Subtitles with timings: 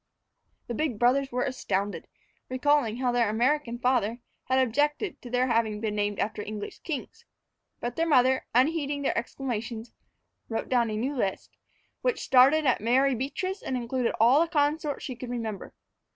[0.65, 2.07] The big brothers were astounded,
[2.49, 7.23] recalling how their American father had objected to their having been named after English kings.
[7.79, 9.93] But their mother, unheeding their exclamations,
[10.49, 11.51] wrote down a new list,
[12.01, 15.71] which started at Mary Beatrice and included all the consorts she could remember.